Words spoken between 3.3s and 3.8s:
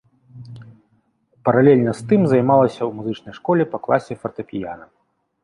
школе